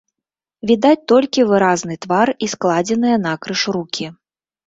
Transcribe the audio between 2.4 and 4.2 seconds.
і складзеныя накрыж рукі.